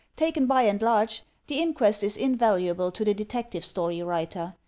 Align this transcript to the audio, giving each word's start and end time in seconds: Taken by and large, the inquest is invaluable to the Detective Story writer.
Taken 0.15 0.47
by 0.47 0.63
and 0.63 0.81
large, 0.81 1.21
the 1.45 1.59
inquest 1.59 2.01
is 2.01 2.17
invaluable 2.17 2.91
to 2.91 3.05
the 3.05 3.13
Detective 3.13 3.63
Story 3.63 4.01
writer. 4.01 4.55